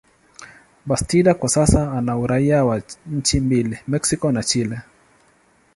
[0.85, 4.79] Bastida kwa sasa ana uraia wa nchi mbili, Mexico na Chile.